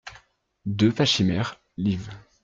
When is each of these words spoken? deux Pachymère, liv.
deux 0.65 0.91
Pachymère, 0.91 1.61
liv. 1.77 2.09